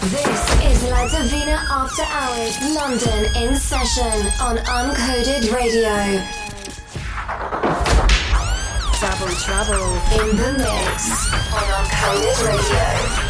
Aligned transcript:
This 0.00 0.64
is 0.64 0.90
La 0.90 1.06
Divina 1.08 1.62
After 1.70 2.04
Hours 2.04 2.74
London 2.74 3.36
in 3.36 3.54
session 3.54 4.32
on 4.40 4.56
Uncoded 4.56 5.52
Radio. 5.52 5.92
Double 8.98 9.34
Trouble 9.36 9.92
in 10.16 10.36
the 10.38 10.52
mix 10.56 11.30
on 11.52 11.84
Uncoded 11.84 12.46
Radio. 12.46 13.29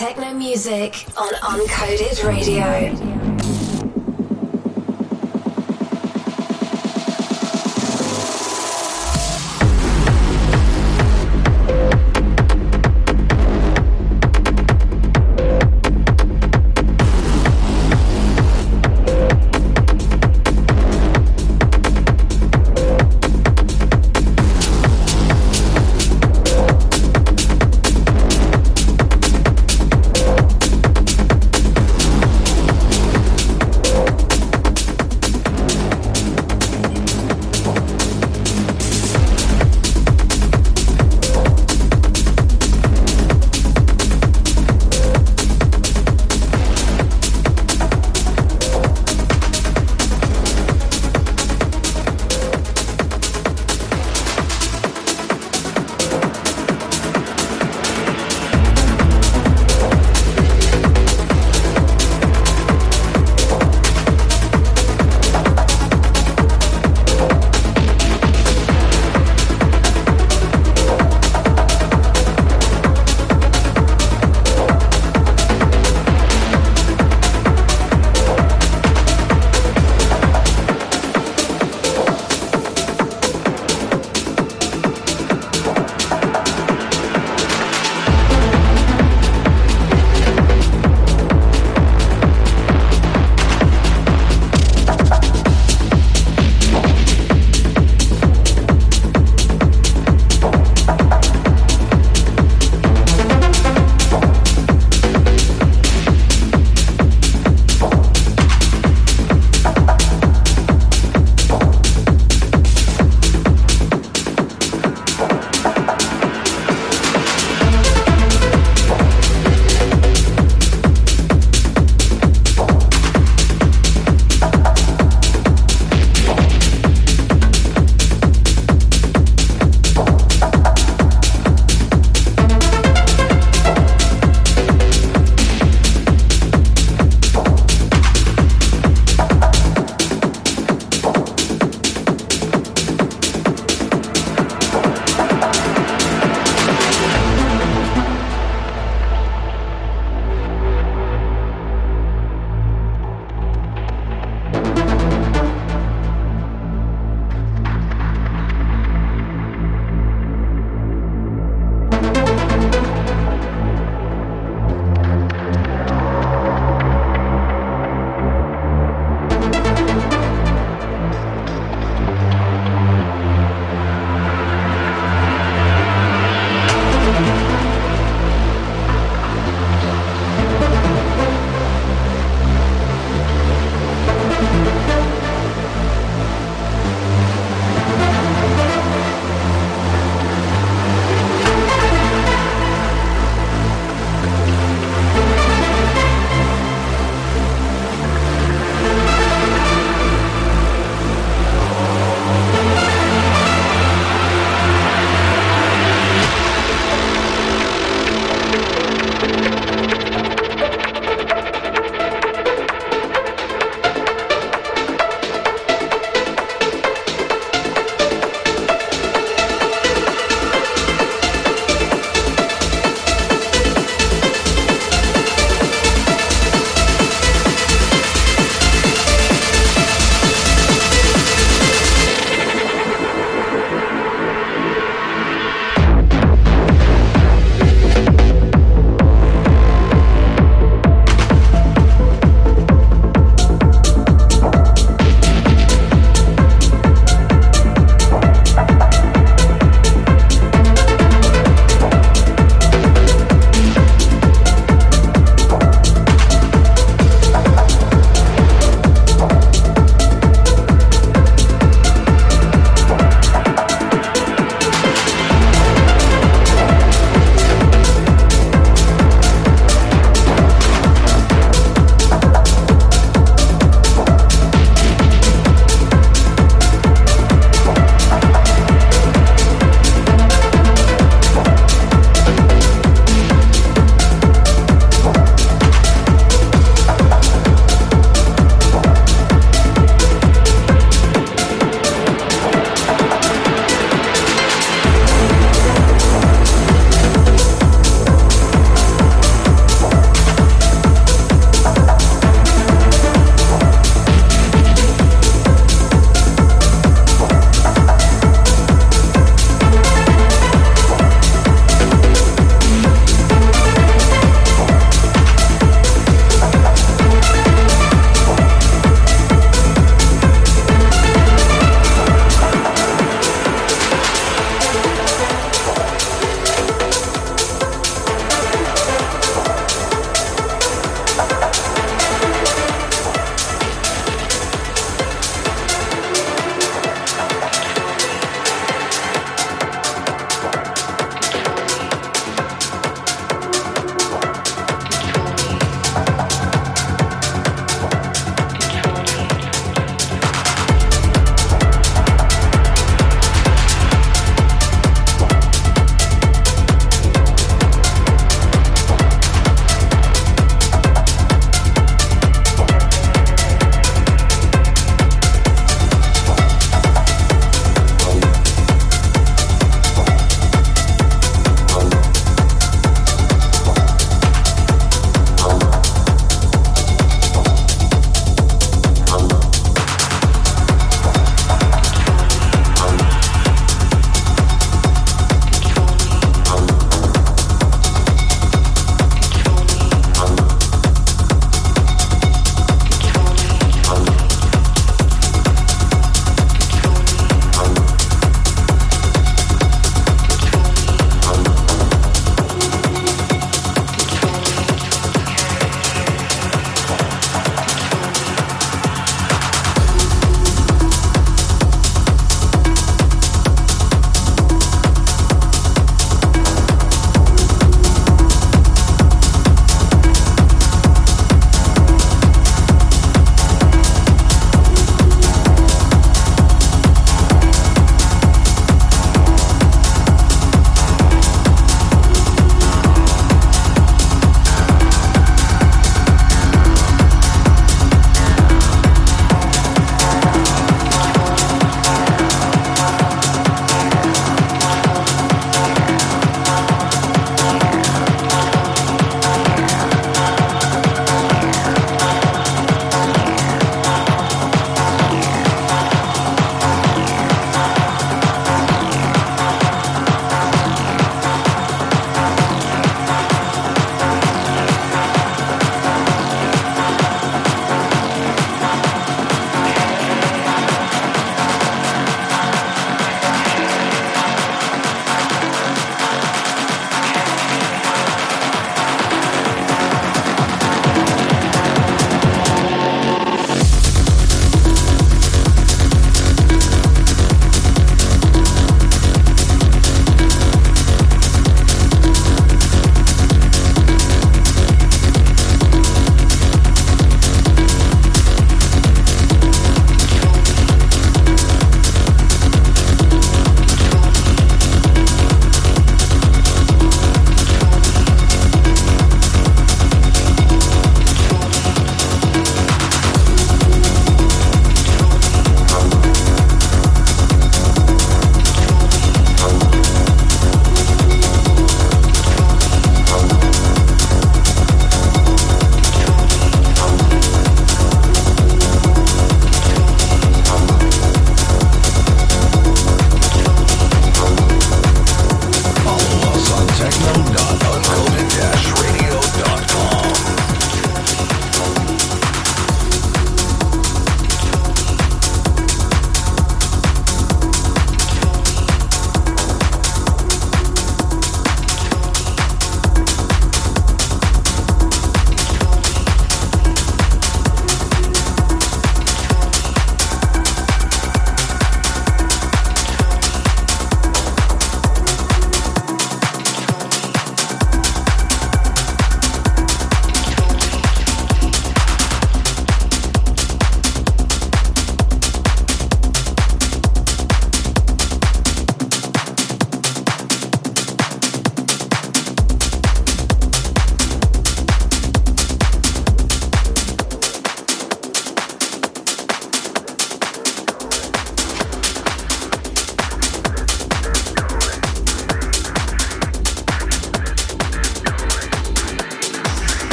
Techno 0.00 0.32
music 0.32 1.04
on 1.18 1.28
Uncoded 1.42 2.24
Radio. 2.24 3.09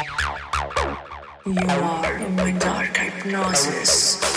You 0.00 1.56
are 1.68 2.16
in 2.16 2.58
dark 2.58 2.96
hypnosis. 2.96 4.29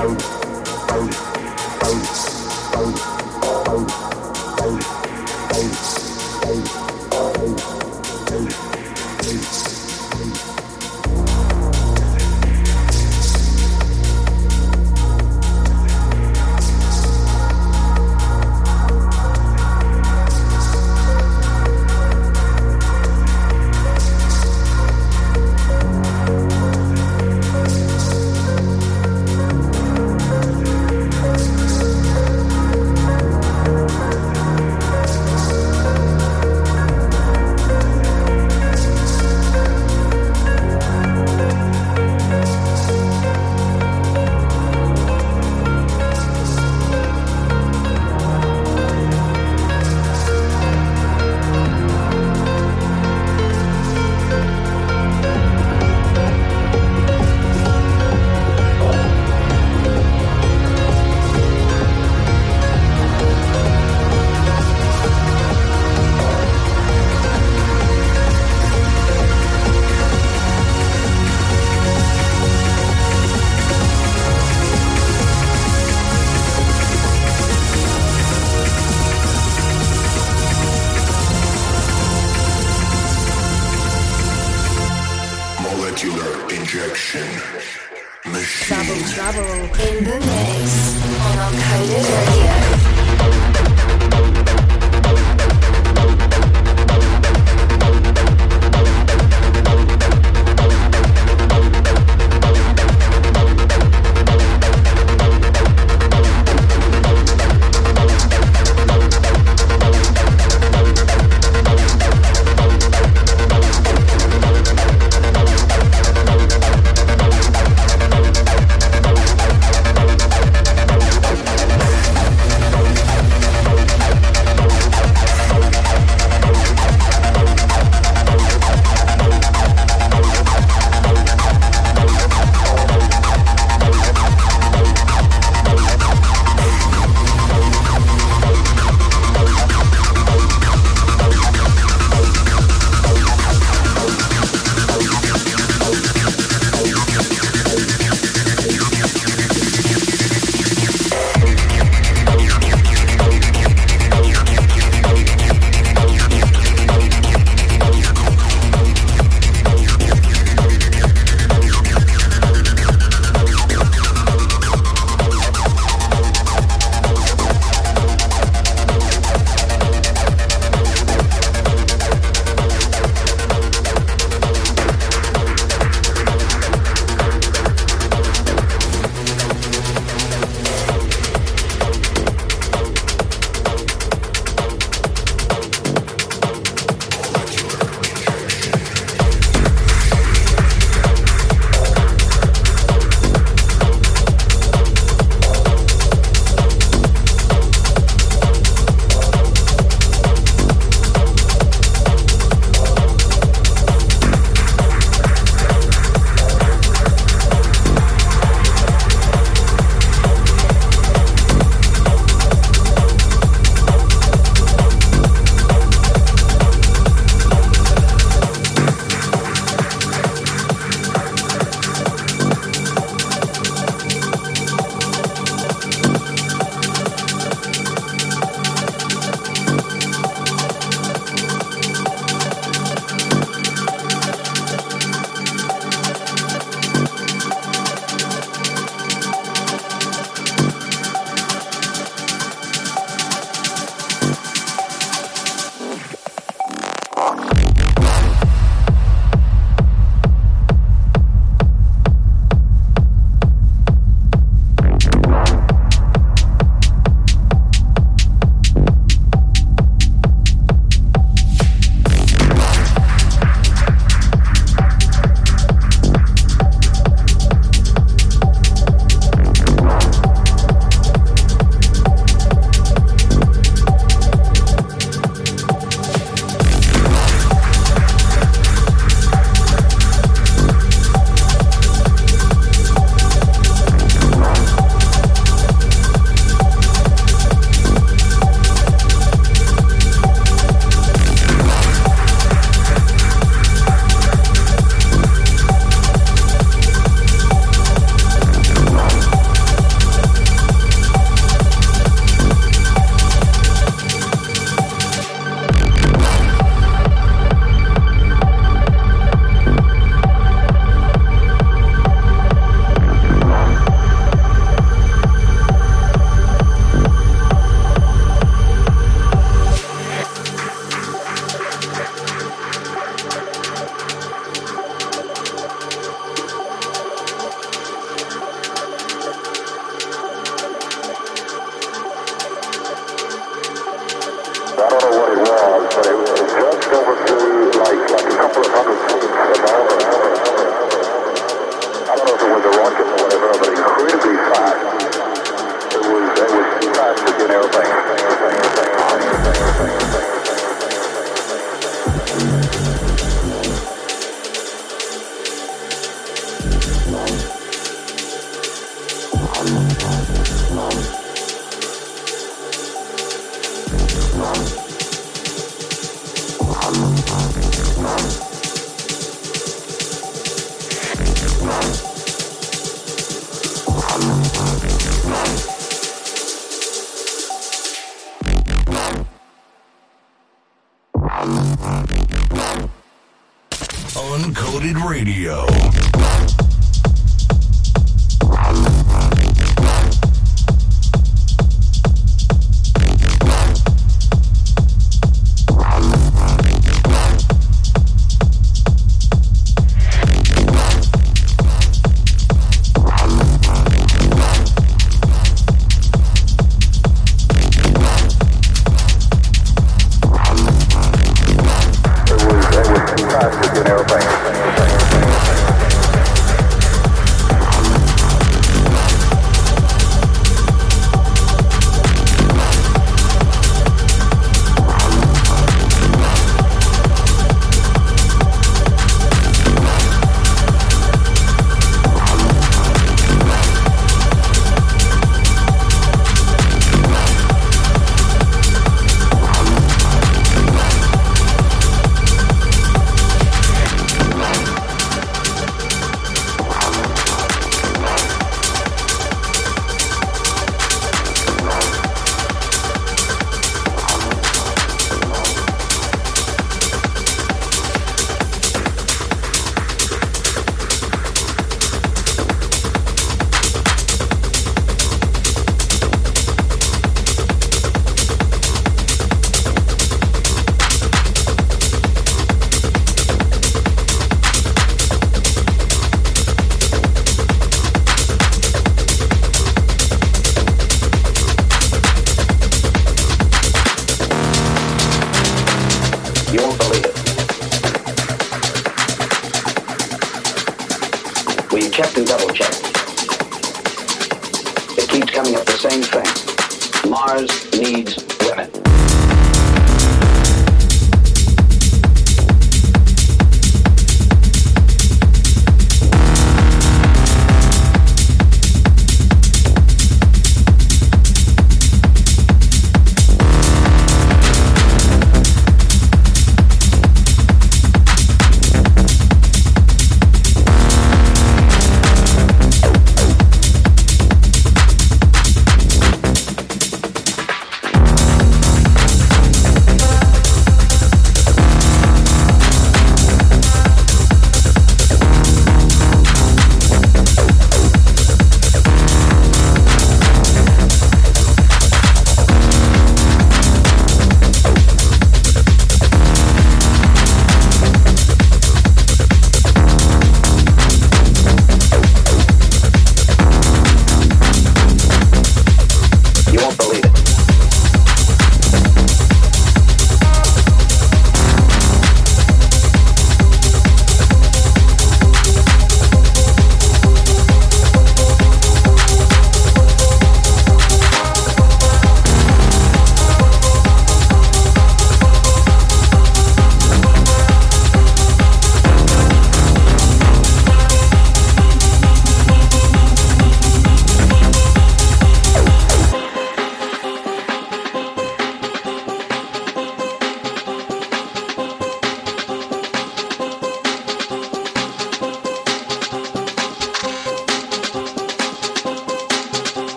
coast. 0.00 0.39